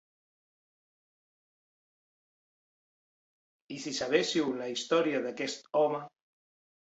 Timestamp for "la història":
4.61-5.23